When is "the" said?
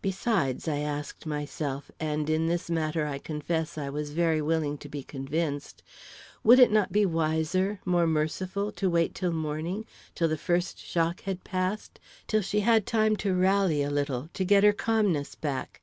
10.28-10.38